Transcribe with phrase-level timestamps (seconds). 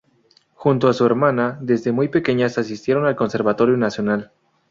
[0.55, 4.31] Junto a su hermana, desde muy pequeñas asistieron al Conservatorio Nacional.